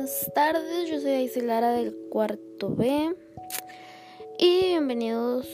buenas 0.00 0.32
tardes. 0.34 0.88
Yo 0.88 0.98
soy 0.98 1.10
Aisy 1.10 1.42
Lara 1.42 1.72
del 1.72 1.94
cuarto 2.08 2.74
B. 2.74 3.14
Y 4.38 4.60
bienvenidos 4.68 5.46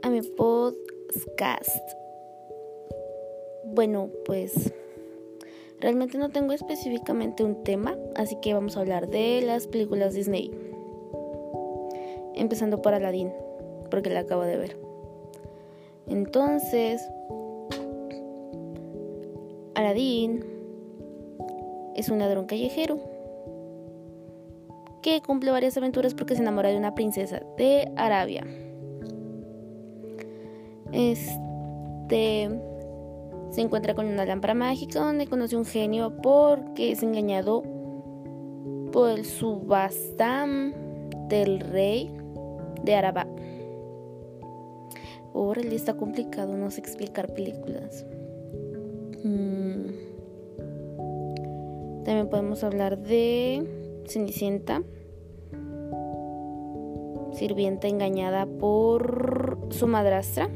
a 0.00 0.08
mi 0.08 0.22
podcast. 0.22 1.76
Bueno, 3.66 4.08
pues 4.24 4.72
realmente 5.80 6.16
no 6.16 6.30
tengo 6.30 6.54
específicamente 6.54 7.44
un 7.44 7.62
tema, 7.62 7.98
así 8.14 8.38
que 8.40 8.54
vamos 8.54 8.78
a 8.78 8.80
hablar 8.80 9.06
de 9.10 9.42
las 9.42 9.66
películas 9.66 10.14
Disney. 10.14 10.50
Empezando 12.36 12.80
por 12.80 12.94
Aladdin, 12.94 13.34
porque 13.90 14.08
la 14.08 14.20
acabo 14.20 14.44
de 14.44 14.56
ver. 14.56 14.78
Entonces, 16.06 17.06
Aladdin 19.74 20.42
es 21.96 22.08
un 22.08 22.18
ladrón 22.18 22.46
callejero 22.46 23.15
que 25.06 25.22
cumple 25.22 25.52
varias 25.52 25.76
aventuras 25.76 26.14
porque 26.14 26.34
se 26.34 26.42
enamora 26.42 26.68
de 26.68 26.76
una 26.76 26.96
princesa 26.96 27.40
de 27.56 27.92
Arabia. 27.94 28.44
Este 30.90 32.50
se 33.50 33.60
encuentra 33.60 33.94
con 33.94 34.06
una 34.06 34.24
lámpara 34.24 34.54
mágica 34.54 34.98
donde 34.98 35.28
conoce 35.28 35.56
un 35.56 35.64
genio 35.64 36.12
porque 36.20 36.90
es 36.90 37.04
engañado 37.04 37.62
por 38.90 39.10
el 39.10 39.24
subastam 39.24 40.72
del 41.28 41.60
rey 41.60 42.10
de 42.82 42.94
Araba. 42.96 43.28
Ahora 45.32 45.60
está 45.60 45.96
complicado, 45.96 46.56
no 46.56 46.68
sé 46.72 46.80
explicar 46.80 47.32
películas. 47.32 48.04
Mm. 49.22 49.86
También 52.02 52.28
podemos 52.28 52.64
hablar 52.64 52.98
de 52.98 54.02
Cenicienta, 54.08 54.82
sirvienta 57.36 57.88
engañada 57.88 58.46
por 58.46 59.58
su 59.70 59.86
madrastra 59.86 60.48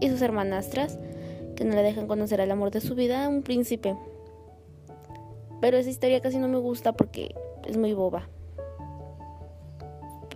y 0.00 0.08
sus 0.08 0.22
hermanastras 0.22 0.98
que 1.54 1.64
no 1.64 1.74
le 1.74 1.82
dejan 1.82 2.06
conocer 2.06 2.40
al 2.40 2.50
amor 2.50 2.70
de 2.70 2.80
su 2.80 2.94
vida, 2.94 3.28
un 3.28 3.42
príncipe. 3.42 3.96
Pero 5.60 5.76
esa 5.76 5.90
historia 5.90 6.20
casi 6.20 6.38
no 6.38 6.48
me 6.48 6.58
gusta 6.58 6.92
porque 6.92 7.34
es 7.66 7.76
muy 7.76 7.94
boba. 7.94 8.28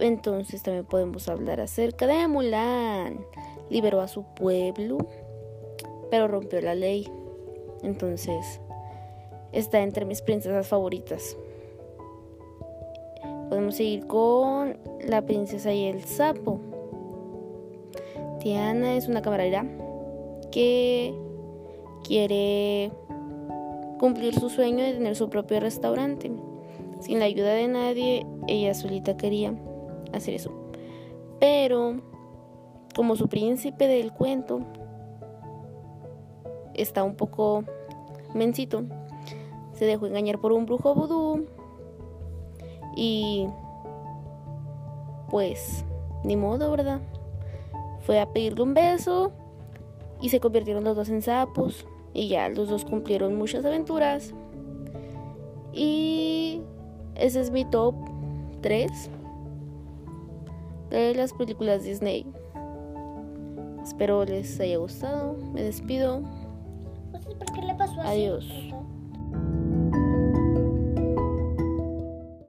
Entonces 0.00 0.62
también 0.62 0.84
podemos 0.84 1.28
hablar 1.28 1.60
acerca 1.60 2.06
de 2.06 2.28
Mulan. 2.28 3.18
Liberó 3.68 4.00
a 4.00 4.08
su 4.08 4.22
pueblo, 4.22 4.98
pero 6.10 6.28
rompió 6.28 6.60
la 6.60 6.74
ley. 6.74 7.10
Entonces, 7.82 8.60
está 9.52 9.80
entre 9.80 10.04
mis 10.04 10.22
princesas 10.22 10.66
favoritas. 10.68 11.36
Podemos 13.48 13.76
seguir 13.76 14.06
con 14.06 14.76
la 15.06 15.22
princesa 15.24 15.72
y 15.72 15.84
el 15.86 16.04
sapo. 16.04 16.60
Tiana 18.40 18.94
es 18.94 19.08
una 19.08 19.22
camarera 19.22 19.64
que 20.50 21.14
quiere 22.04 22.92
cumplir 23.98 24.38
su 24.38 24.48
sueño 24.48 24.84
de 24.84 24.94
tener 24.94 25.16
su 25.16 25.28
propio 25.28 25.60
restaurante. 25.60 26.30
Sin 27.00 27.18
la 27.18 27.26
ayuda 27.26 27.52
de 27.52 27.68
nadie, 27.68 28.26
ella 28.46 28.74
solita 28.74 29.16
quería 29.16 29.54
hacer 30.12 30.34
eso. 30.34 30.52
Pero, 31.40 32.00
como 32.94 33.16
su 33.16 33.28
príncipe 33.28 33.86
del 33.86 34.12
cuento, 34.12 34.60
está 36.74 37.02
un 37.04 37.14
poco 37.14 37.64
mencito. 38.34 38.84
Se 39.72 39.84
dejó 39.84 40.06
engañar 40.06 40.40
por 40.40 40.52
un 40.52 40.66
brujo 40.66 40.94
vudú. 40.94 41.46
Y 42.96 43.48
pues, 45.30 45.84
ni 46.24 46.36
modo, 46.36 46.70
¿verdad? 46.70 47.00
Fue 48.00 48.20
a 48.20 48.32
pedirle 48.32 48.62
un 48.62 48.74
beso 48.74 49.32
y 50.20 50.30
se 50.30 50.40
convirtieron 50.40 50.84
los 50.84 50.96
dos 50.96 51.08
en 51.08 51.22
sapos. 51.22 51.86
Y 52.14 52.28
ya 52.28 52.48
los 52.48 52.68
dos 52.68 52.84
cumplieron 52.84 53.36
muchas 53.36 53.64
aventuras. 53.64 54.34
Y 55.72 56.62
ese 57.14 57.40
es 57.40 57.50
mi 57.50 57.64
top 57.64 57.94
3 58.62 59.10
de 60.90 61.14
las 61.14 61.32
películas 61.32 61.84
Disney. 61.84 62.26
Espero 63.82 64.24
les 64.24 64.58
haya 64.60 64.78
gustado. 64.78 65.36
Me 65.52 65.62
despido. 65.62 66.22
¿Por 67.12 67.52
qué 67.52 67.62
le 67.62 67.74
pasó 67.74 68.00
así? 68.00 68.08
Adiós. 68.08 68.46